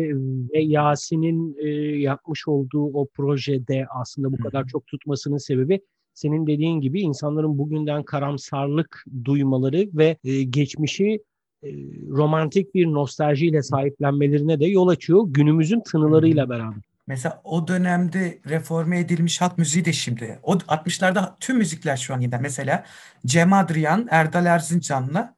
ve 0.53 0.59
Yasin'in 0.59 1.55
e, 1.59 1.67
yapmış 1.97 2.47
olduğu 2.47 2.83
o 2.83 3.07
projede 3.07 3.85
aslında 3.89 4.31
bu 4.31 4.37
Hı 4.37 4.43
kadar 4.43 4.67
çok 4.67 4.87
tutmasının 4.87 5.37
sebebi 5.37 5.81
senin 6.13 6.47
dediğin 6.47 6.81
gibi 6.81 7.01
insanların 7.01 7.57
bugünden 7.57 8.03
karamsarlık 8.03 9.05
duymaları 9.25 9.89
ve 9.93 10.17
e, 10.23 10.43
geçmişi 10.43 11.23
e, 11.63 11.69
romantik 12.09 12.75
bir 12.75 12.85
nostaljiyle 12.85 13.61
sahiplenmelerine 13.61 14.59
de 14.59 14.65
yol 14.65 14.87
açıyor 14.87 15.23
günümüzün 15.27 15.81
tınılarıyla 15.81 16.49
beraber. 16.49 16.81
Mesela 17.07 17.41
o 17.43 17.67
dönemde 17.67 18.39
reforme 18.49 18.99
edilmiş 18.99 19.41
halk 19.41 19.57
müziği 19.57 19.85
de 19.85 19.93
şimdi. 19.93 20.39
O 20.43 20.53
60'larda 20.53 21.33
tüm 21.39 21.57
müzikler 21.57 21.97
şu 21.97 22.13
an 22.13 22.21
yeniden. 22.21 22.41
Mesela 22.41 22.85
Cem 23.25 23.53
Adrian, 23.53 24.07
Erdal 24.11 24.45
Erzincan'la 24.45 25.35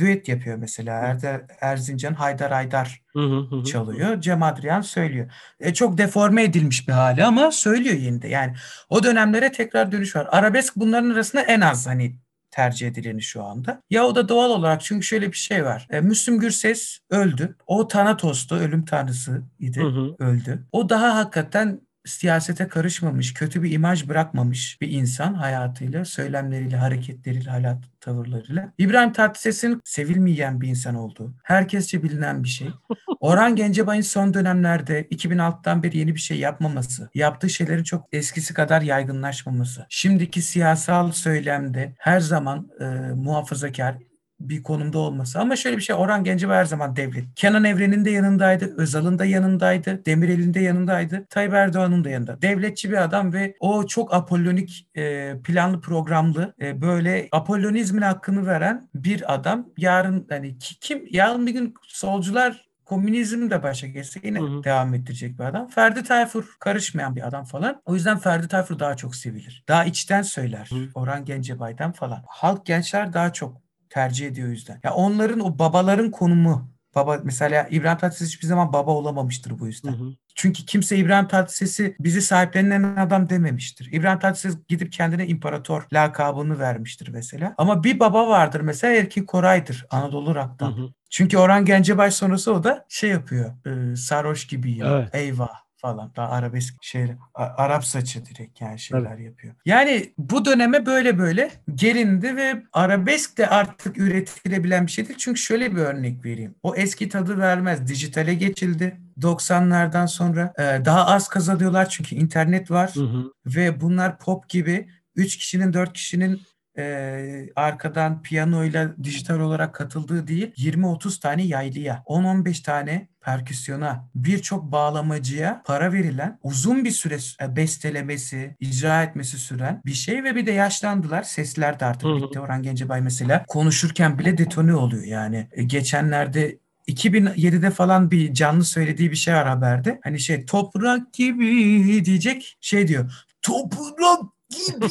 düet 0.00 0.28
yapıyor 0.28 0.56
mesela. 0.56 0.94
Erdal 0.94 1.40
Erzincan, 1.60 2.14
Haydar 2.14 2.52
Haydar 2.52 3.02
Hı 3.12 3.20
hı 3.20 3.38
hı 3.50 3.56
hı. 3.56 3.64
çalıyor. 3.64 4.20
Cem 4.20 4.42
Adrian 4.42 4.80
söylüyor. 4.80 5.30
E, 5.60 5.74
çok 5.74 5.98
deforme 5.98 6.42
edilmiş 6.42 6.88
bir 6.88 6.92
hali 6.92 7.24
ama 7.24 7.50
söylüyor 7.50 7.96
yine 7.96 8.22
de. 8.22 8.28
Yani 8.28 8.54
o 8.88 9.02
dönemlere 9.02 9.52
tekrar 9.52 9.92
dönüş 9.92 10.16
var. 10.16 10.28
Arabesk 10.30 10.76
bunların 10.76 11.10
arasında 11.10 11.42
en 11.42 11.60
az 11.60 11.86
hani 11.86 12.16
tercih 12.50 12.88
edileni 12.88 13.22
şu 13.22 13.44
anda. 13.44 13.82
Ya 13.90 14.04
o 14.04 14.14
da 14.14 14.28
doğal 14.28 14.50
olarak 14.50 14.80
çünkü 14.82 15.06
şöyle 15.06 15.32
bir 15.32 15.36
şey 15.36 15.64
var. 15.64 15.86
E, 15.90 16.00
Müslüm 16.00 16.40
Gürses 16.40 16.98
öldü. 17.10 17.56
O 17.66 17.88
Tanatos'tu. 17.88 18.54
Ölüm 18.54 18.84
tanrısı 18.84 19.42
idi. 19.58 19.80
Hı 19.80 19.86
hı. 19.86 20.16
Öldü. 20.18 20.66
O 20.72 20.88
daha 20.88 21.16
hakikaten 21.16 21.80
siyasete 22.04 22.68
karışmamış, 22.68 23.34
kötü 23.34 23.62
bir 23.62 23.72
imaj 23.72 24.08
bırakmamış 24.08 24.78
bir 24.80 24.90
insan 24.90 25.34
hayatıyla, 25.34 26.04
söylemleriyle, 26.04 26.76
hareketleriyle, 26.76 27.50
hayat 27.50 27.84
tavırlarıyla. 28.00 28.72
İbrahim 28.78 29.12
Tatlıses'in 29.12 29.80
sevilmeyen 29.84 30.60
bir 30.60 30.68
insan 30.68 30.94
olduğu, 30.94 31.34
herkesçe 31.42 32.02
bilinen 32.02 32.44
bir 32.44 32.48
şey. 32.48 32.68
Orhan 33.20 33.56
Gencebay'ın 33.56 34.02
son 34.02 34.34
dönemlerde 34.34 35.02
2006'dan 35.04 35.82
beri 35.82 35.98
yeni 35.98 36.14
bir 36.14 36.20
şey 36.20 36.38
yapmaması, 36.38 37.10
yaptığı 37.14 37.50
şeylerin 37.50 37.84
çok 37.84 38.08
eskisi 38.12 38.54
kadar 38.54 38.82
yaygınlaşmaması, 38.82 39.86
şimdiki 39.88 40.42
siyasal 40.42 41.12
söylemde 41.12 41.94
her 41.98 42.20
zaman 42.20 42.70
e, 42.80 42.84
muhafazakar, 43.14 43.96
bir 44.40 44.62
konumda 44.62 44.98
olması. 44.98 45.40
Ama 45.40 45.56
şöyle 45.56 45.76
bir 45.76 45.82
şey 45.82 45.96
Orhan 45.96 46.24
Gencebay 46.24 46.58
her 46.58 46.64
zaman 46.64 46.96
devlet. 46.96 47.24
Kenan 47.36 47.64
Evren'in 47.64 48.04
de 48.04 48.10
yanındaydı. 48.10 48.74
Özal'ın 48.76 49.18
da 49.18 49.24
yanındaydı. 49.24 50.04
Demirel'in 50.06 50.54
de 50.54 50.60
yanındaydı. 50.60 51.26
Tayyip 51.30 51.54
Erdoğan'ın 51.54 52.04
da 52.04 52.10
yanında. 52.10 52.42
Devletçi 52.42 52.90
bir 52.90 53.04
adam 53.04 53.32
ve 53.32 53.56
o 53.60 53.86
çok 53.86 54.14
apollonik 54.14 54.88
e, 54.96 55.34
planlı 55.44 55.80
programlı 55.80 56.54
e, 56.60 56.80
böyle 56.82 57.28
apollonizmin 57.32 58.02
hakkını 58.02 58.46
veren 58.46 58.88
bir 58.94 59.34
adam. 59.34 59.68
Yarın 59.78 60.26
hani 60.28 60.58
ki- 60.58 60.78
kim 60.80 61.04
yarın 61.10 61.46
bir 61.46 61.52
gün 61.52 61.74
solcular 61.82 62.70
komünizm 62.84 63.50
de 63.50 63.62
başa 63.62 63.86
geçse 63.86 64.20
yine 64.24 64.40
Hı 64.40 64.44
hı. 64.44 64.64
devam 64.64 64.94
ettirecek 64.94 65.38
bir 65.38 65.44
adam. 65.44 65.68
Ferdi 65.68 66.02
Tayfur 66.02 66.56
karışmayan 66.60 67.16
bir 67.16 67.26
adam 67.28 67.44
falan. 67.44 67.82
O 67.84 67.94
yüzden 67.94 68.18
Ferdi 68.18 68.48
Tayfur 68.48 68.78
daha 68.78 68.96
çok 68.96 69.16
sevilir. 69.16 69.64
Daha 69.68 69.84
içten 69.84 70.22
söyler. 70.22 70.70
Hı. 70.72 70.88
Orhan 70.94 71.24
Gencebay'dan 71.24 71.92
falan. 71.92 72.22
Halk 72.26 72.66
gençler 72.66 73.12
daha 73.12 73.32
çok 73.32 73.69
tercih 73.90 74.26
ediyor 74.26 74.48
o 74.48 74.50
yüzden. 74.50 74.80
Ya 74.84 74.94
onların 74.94 75.40
o 75.40 75.58
babaların 75.58 76.10
konumu 76.10 76.70
baba 76.94 77.20
mesela 77.24 77.66
İbrahim 77.70 77.98
Tatlıses 77.98 78.28
hiçbir 78.28 78.46
zaman 78.46 78.72
baba 78.72 78.90
olamamıştır 78.90 79.58
bu 79.58 79.62
Hı 79.64 79.66
yüzden. 79.66 79.92
hı. 79.92 80.04
Çünkü 80.34 80.64
kimse 80.66 80.96
İbrahim 80.96 81.28
Tatlıses'i 81.28 81.96
bizi 82.00 82.22
sahiplenen 82.22 82.96
adam 82.96 83.28
dememiştir. 83.28 83.88
İbrahim 83.92 84.18
Tatlıses 84.18 84.56
gidip 84.68 84.92
kendine 84.92 85.26
imparator 85.26 85.86
lakabını 85.92 86.58
vermiştir 86.58 87.08
mesela. 87.08 87.54
Ama 87.58 87.84
bir 87.84 88.00
baba 88.00 88.28
vardır 88.28 88.60
mesela 88.60 88.94
Erkin 88.94 89.24
Koray'dır 89.24 89.86
Anadolu 89.90 90.30
Hı 90.30 90.34
Rock'tan. 90.34 90.70
hı. 90.72 90.88
Çünkü 91.10 91.38
Orhan 91.38 91.64
Gencebay 91.64 92.10
sonrası 92.10 92.54
o 92.54 92.64
da 92.64 92.86
şey 92.88 93.10
yapıyor. 93.10 93.52
E, 93.92 93.96
sarhoş 93.96 94.46
gibiyim. 94.46 94.86
Evet. 94.86 95.08
Eyvah 95.14 95.48
falan. 95.80 96.12
Daha 96.16 96.28
arabesk 96.28 96.74
şeyler. 96.82 97.16
Arap 97.34 97.84
saçı 97.84 98.26
direkt 98.26 98.60
yani 98.60 98.78
şeyler 98.78 99.18
yapıyor. 99.18 99.54
Yani 99.64 100.12
bu 100.18 100.44
döneme 100.44 100.86
böyle 100.86 101.18
böyle 101.18 101.50
gelindi 101.74 102.36
ve 102.36 102.62
arabesk 102.72 103.38
de 103.38 103.48
artık 103.48 103.98
üretilebilen 103.98 104.86
bir 104.86 104.92
şey 104.92 105.08
değil. 105.08 105.18
Çünkü 105.18 105.40
şöyle 105.40 105.76
bir 105.76 105.80
örnek 105.80 106.24
vereyim. 106.24 106.54
O 106.62 106.74
eski 106.74 107.08
tadı 107.08 107.38
vermez. 107.38 107.88
Dijitale 107.88 108.34
geçildi. 108.34 109.00
90'lardan 109.20 110.06
sonra 110.06 110.52
e, 110.58 110.84
daha 110.84 111.06
az 111.06 111.28
kazanıyorlar 111.28 111.88
çünkü 111.88 112.16
internet 112.16 112.70
var 112.70 112.90
Hı 112.94 113.00
hı. 113.00 113.32
ve 113.46 113.80
bunlar 113.80 114.18
pop 114.18 114.48
gibi 114.48 114.88
3 115.16 115.36
kişinin 115.36 115.72
4 115.72 115.92
kişinin 115.92 116.40
e, 116.78 117.48
arkadan 117.56 118.22
piyanoyla 118.22 118.94
dijital 119.02 119.40
olarak 119.40 119.74
katıldığı 119.74 120.26
değil 120.26 120.52
20-30 120.56 121.20
tane 121.20 121.42
yaylıya 121.42 122.02
10-15 122.06 122.62
tane 122.62 123.08
perküsyona 123.20 124.08
birçok 124.14 124.72
bağlamacıya 124.72 125.62
para 125.64 125.92
verilen 125.92 126.38
uzun 126.42 126.84
bir 126.84 126.90
süre 126.90 127.16
e, 127.42 127.56
bestelemesi 127.56 128.56
icra 128.60 129.02
etmesi 129.02 129.38
süren 129.38 129.80
bir 129.86 129.92
şey 129.92 130.24
ve 130.24 130.36
bir 130.36 130.46
de 130.46 130.52
yaşlandılar 130.52 131.22
sesler 131.22 131.80
de 131.80 131.84
artık 131.84 132.08
Hı 132.08 132.12
hı. 132.12 132.22
bitti 132.22 132.40
Orhan 132.40 132.62
Gencebay 132.62 133.00
mesela 133.00 133.44
konuşurken 133.48 134.18
bile 134.18 134.38
detone 134.38 134.74
oluyor 134.74 135.04
yani 135.04 135.48
E, 135.52 135.62
geçenlerde 135.62 136.58
2007'de 136.88 137.70
falan 137.70 138.10
bir 138.10 138.34
canlı 138.34 138.64
söylediği 138.64 139.10
bir 139.10 139.16
şey 139.16 139.34
var 139.34 139.48
haberde. 139.48 140.00
Hani 140.04 140.20
şey 140.20 140.46
toprak 140.46 141.12
gibi 141.12 142.04
diyecek 142.04 142.58
şey 142.60 142.88
diyor. 142.88 143.12
Toprak 143.42 144.20
gibi 144.50 144.88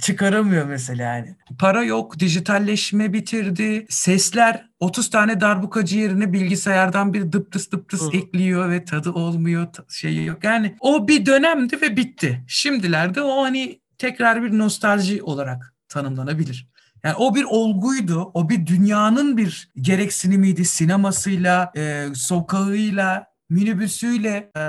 çıkaramıyor 0.00 0.66
mesela 0.66 1.16
yani. 1.16 1.36
Para 1.58 1.84
yok, 1.84 2.18
dijitalleşme 2.18 3.12
bitirdi. 3.12 3.86
Sesler 3.88 4.66
30 4.80 5.10
tane 5.10 5.40
darbukacı 5.40 5.98
yerine 5.98 6.32
bilgisayardan 6.32 7.14
bir 7.14 7.32
dıptıs 7.32 7.70
dıptıs 7.70 8.02
Hı 8.02 8.16
ekliyor 8.16 8.70
ve 8.70 8.84
tadı 8.84 9.12
olmuyor, 9.12 9.66
şeyi 9.88 10.26
yok. 10.26 10.44
Yani 10.44 10.76
o 10.80 11.08
bir 11.08 11.26
dönemdi 11.26 11.80
ve 11.82 11.96
bitti. 11.96 12.44
Şimdilerde 12.48 13.22
o 13.22 13.42
hani 13.42 13.80
tekrar 13.98 14.42
bir 14.42 14.58
nostalji 14.58 15.22
olarak 15.22 15.74
tanımlanabilir. 15.88 16.68
Yani 17.04 17.14
o 17.18 17.34
bir 17.34 17.44
olguydu, 17.44 18.30
o 18.34 18.48
bir 18.48 18.66
dünyanın 18.66 19.36
bir 19.36 19.70
gereksinimiydi 19.80 20.64
sinemasıyla, 20.64 21.72
e, 21.76 22.06
sokağıyla, 22.14 23.26
minibüsüyle, 23.48 24.50
e, 24.56 24.60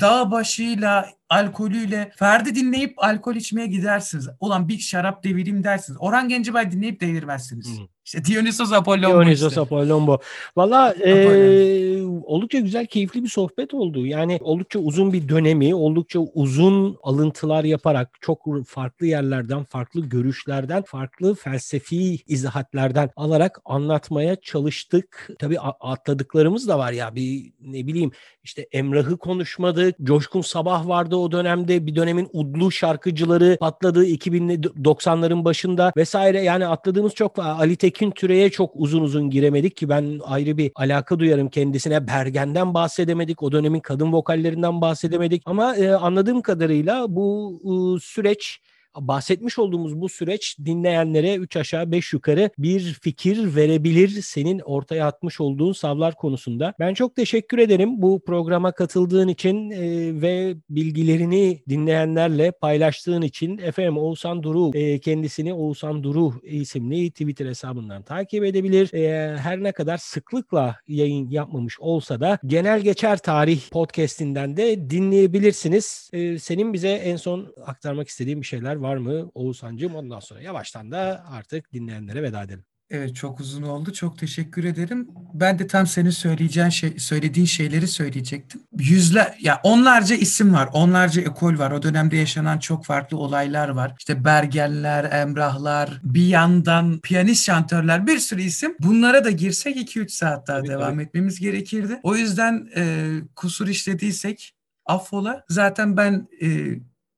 dağ 0.00 0.30
başıyla, 0.30 1.10
alkolüyle. 1.28 2.12
Ferdi 2.16 2.54
dinleyip 2.54 2.94
alkol 2.96 3.36
içmeye 3.36 3.66
gidersiniz. 3.66 4.28
Ulan 4.40 4.68
bir 4.68 4.78
şarap 4.78 5.24
devireyim 5.24 5.64
dersiniz. 5.64 5.98
Orhan 6.00 6.28
Gencebay 6.28 6.70
dinleyip 6.70 7.00
devirmezsiniz. 7.00 7.80
Hı. 7.80 7.93
İşte 8.04 8.24
Dionysos 8.24 8.72
Apollon 8.72 9.02
Dionysos 9.02 9.48
işte. 9.48 9.60
Apollon 9.60 10.18
Valla 10.56 10.84
Apollon. 10.88 12.22
oldukça 12.26 12.58
güzel, 12.58 12.86
keyifli 12.86 13.22
bir 13.22 13.28
sohbet 13.28 13.74
oldu. 13.74 14.06
Yani 14.06 14.38
oldukça 14.40 14.78
uzun 14.78 15.12
bir 15.12 15.28
dönemi, 15.28 15.74
oldukça 15.74 16.18
uzun 16.20 16.96
alıntılar 17.02 17.64
yaparak 17.64 18.10
çok 18.20 18.44
farklı 18.66 19.06
yerlerden, 19.06 19.64
farklı 19.64 20.00
görüşlerden, 20.00 20.82
farklı 20.82 21.34
felsefi 21.34 22.18
izahatlerden 22.26 23.10
alarak 23.16 23.60
anlatmaya 23.64 24.36
çalıştık. 24.36 25.30
Tabii 25.38 25.60
atladıklarımız 25.60 26.68
da 26.68 26.78
var 26.78 26.92
ya 26.92 27.14
bir 27.14 27.52
ne 27.60 27.86
bileyim 27.86 28.10
işte 28.42 28.68
Emrah'ı 28.72 29.16
konuşmadık. 29.16 29.96
Coşkun 30.02 30.40
Sabah 30.40 30.88
vardı 30.88 31.16
o 31.16 31.32
dönemde. 31.32 31.86
Bir 31.86 31.96
dönemin 31.96 32.28
udlu 32.32 32.70
şarkıcıları 32.70 33.56
patladı 33.60 34.06
2000'li 34.06 34.60
90'ların 34.60 35.44
başında 35.44 35.92
vesaire. 35.96 36.42
Yani 36.42 36.66
atladığımız 36.66 37.14
çok 37.14 37.38
var. 37.38 37.46
Ali 37.58 37.76
Tekin 37.76 37.93
Türe'ye 37.94 38.50
çok 38.50 38.70
uzun 38.74 39.02
uzun 39.02 39.30
giremedik 39.30 39.76
ki 39.76 39.88
ben 39.88 40.20
ayrı 40.24 40.58
bir 40.58 40.72
alaka 40.74 41.18
duyarım 41.18 41.48
kendisine. 41.48 42.06
Bergen'den 42.06 42.74
bahsedemedik. 42.74 43.42
O 43.42 43.52
dönemin 43.52 43.80
kadın 43.80 44.12
vokallerinden 44.12 44.80
bahsedemedik. 44.80 45.42
Ama 45.46 45.76
e, 45.76 45.90
anladığım 45.90 46.42
kadarıyla 46.42 47.06
bu 47.08 47.60
e, 47.64 48.00
süreç 48.00 48.60
bahsetmiş 48.96 49.58
olduğumuz 49.58 50.00
bu 50.00 50.08
süreç 50.08 50.56
dinleyenlere 50.64 51.34
3 51.34 51.56
aşağı 51.56 51.92
5 51.92 52.12
yukarı 52.12 52.50
bir 52.58 52.98
fikir 53.02 53.56
verebilir 53.56 54.08
senin 54.08 54.58
ortaya 54.58 55.06
atmış 55.06 55.40
olduğun 55.40 55.72
savlar 55.72 56.14
konusunda. 56.14 56.74
Ben 56.78 56.94
çok 56.94 57.16
teşekkür 57.16 57.58
ederim 57.58 58.02
bu 58.02 58.22
programa 58.26 58.72
katıldığın 58.72 59.28
için 59.28 59.70
e, 59.70 59.80
ve 60.22 60.56
bilgilerini 60.70 61.62
dinleyenlerle 61.68 62.50
paylaştığın 62.50 63.22
için. 63.22 63.58
Efendim 63.58 63.98
Oğuzhan 63.98 64.42
Duru 64.42 64.70
e, 64.74 64.98
kendisini 64.98 65.54
Oğuzhan 65.54 66.02
Duru 66.02 66.32
isimli 66.42 67.10
Twitter 67.10 67.46
hesabından 67.46 68.02
takip 68.02 68.44
edebilir. 68.44 68.94
E, 68.94 69.36
her 69.36 69.62
ne 69.62 69.72
kadar 69.72 69.96
sıklıkla 69.96 70.76
yayın 70.88 71.30
yapmamış 71.30 71.80
olsa 71.80 72.20
da 72.20 72.38
genel 72.46 72.80
geçer 72.80 73.18
tarih 73.18 73.70
podcastinden 73.70 74.56
de 74.56 74.90
dinleyebilirsiniz. 74.90 76.10
E, 76.12 76.38
senin 76.38 76.72
bize 76.72 76.88
en 76.88 77.16
son 77.16 77.54
aktarmak 77.66 78.08
istediğin 78.08 78.40
bir 78.40 78.46
şeyler 78.46 78.76
mı 78.96 79.30
Oğuzhan'cığım? 79.34 79.94
Ondan 79.94 80.20
sonra 80.20 80.40
yavaştan 80.40 80.90
da 80.92 81.24
artık 81.30 81.72
dinleyenlere 81.72 82.22
veda 82.22 82.42
edelim. 82.42 82.64
Evet 82.90 83.16
çok 83.16 83.40
uzun 83.40 83.62
oldu. 83.62 83.92
Çok 83.92 84.18
teşekkür 84.18 84.64
ederim. 84.64 85.08
Ben 85.34 85.58
de 85.58 85.66
tam 85.66 85.86
senin 85.86 86.10
söyleyeceğin 86.10 86.68
şey, 86.68 86.98
söylediğin 86.98 87.46
şeyleri 87.46 87.88
söyleyecektim. 87.88 88.60
Yüzler 88.78 89.36
ya 89.40 89.60
onlarca 89.62 90.16
isim 90.16 90.54
var. 90.54 90.68
Onlarca 90.72 91.22
ekol 91.22 91.58
var. 91.58 91.70
O 91.70 91.82
dönemde 91.82 92.16
yaşanan 92.16 92.58
çok 92.58 92.84
farklı 92.84 93.18
olaylar 93.18 93.68
var. 93.68 93.94
İşte 93.98 94.24
Bergenler, 94.24 95.12
Emrahlar, 95.12 96.00
bir 96.02 96.26
yandan 96.26 97.00
piyanist 97.00 97.44
şantörler 97.44 98.06
bir 98.06 98.18
sürü 98.18 98.42
isim. 98.42 98.76
Bunlara 98.80 99.24
da 99.24 99.30
girsek 99.30 99.76
2-3 99.76 100.08
saat 100.08 100.48
daha 100.48 100.58
Tabii, 100.58 100.68
devam 100.68 100.92
tabii. 100.92 101.02
etmemiz 101.02 101.40
gerekirdi. 101.40 102.00
O 102.02 102.16
yüzden 102.16 102.68
e, 102.76 103.12
kusur 103.36 103.68
işlediysek 103.68 104.52
affola. 104.86 105.44
Zaten 105.48 105.96
ben 105.96 106.28
e, 106.42 106.48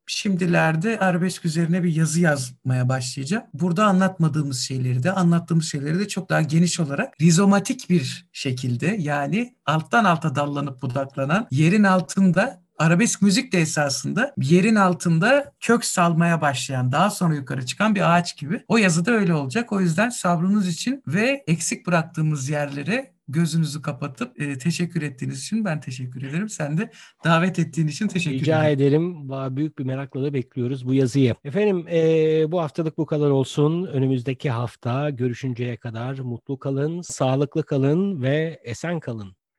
şimdilerde 0.06 0.98
arabesk 0.98 1.44
üzerine 1.44 1.82
bir 1.82 1.96
yazı 1.96 2.20
yazmaya 2.20 2.88
başlayacağım. 2.88 3.44
Burada 3.54 3.84
anlatmadığımız 3.84 4.60
şeyleri 4.60 5.02
de 5.02 5.12
anlattığımız 5.12 5.64
şeyleri 5.64 5.98
de 5.98 6.08
çok 6.08 6.30
daha 6.30 6.42
geniş 6.42 6.80
olarak 6.80 7.20
rizomatik 7.20 7.90
bir 7.90 8.28
şekilde 8.32 8.96
yani 8.98 9.56
alttan 9.66 10.04
alta 10.04 10.34
dallanıp 10.34 10.82
budaklanan 10.82 11.48
yerin 11.50 11.84
altında 11.84 12.65
arabesk 12.78 13.22
müzik 13.22 13.52
de 13.52 13.58
esasında 13.60 14.34
yerin 14.42 14.74
altında 14.74 15.52
kök 15.60 15.84
salmaya 15.84 16.40
başlayan 16.40 16.92
daha 16.92 17.10
sonra 17.10 17.34
yukarı 17.34 17.66
çıkan 17.66 17.94
bir 17.94 18.16
ağaç 18.16 18.36
gibi. 18.38 18.64
O 18.68 18.76
yazıda 18.76 19.10
öyle 19.10 19.34
olacak. 19.34 19.72
O 19.72 19.80
yüzden 19.80 20.08
sabrınız 20.08 20.68
için 20.68 21.02
ve 21.06 21.44
eksik 21.46 21.86
bıraktığımız 21.86 22.48
yerlere 22.48 23.16
gözünüzü 23.28 23.82
kapatıp 23.82 24.40
e, 24.40 24.58
teşekkür 24.58 25.02
ettiğiniz 25.02 25.40
için 25.40 25.64
ben 25.64 25.80
teşekkür 25.80 26.22
ederim. 26.22 26.48
Sen 26.48 26.78
de 26.78 26.90
davet 27.24 27.58
ettiğin 27.58 27.88
için 27.88 28.08
teşekkür 28.08 28.40
Rica 28.40 28.64
ederim. 28.64 29.02
ederim. 29.02 29.28
Va- 29.28 29.56
Büyük 29.56 29.78
bir 29.78 29.84
merakla 29.84 30.22
da 30.22 30.34
bekliyoruz 30.34 30.86
bu 30.86 30.94
yazıyı. 30.94 31.34
Efendim 31.44 31.86
eee, 31.88 32.46
bu 32.48 32.60
haftalık 32.60 32.98
bu 32.98 33.06
kadar 33.06 33.30
olsun. 33.30 33.84
Önümüzdeki 33.84 34.50
hafta 34.50 35.10
görüşünceye 35.10 35.76
kadar 35.76 36.18
mutlu 36.18 36.58
kalın, 36.58 37.00
sağlıklı 37.00 37.62
kalın 37.66 38.22
ve 38.22 38.60
esen 38.64 39.00
kalın. 39.00 39.36